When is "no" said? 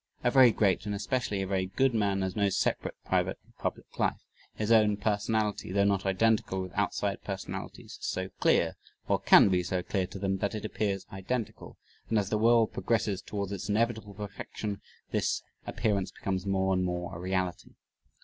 2.35-2.49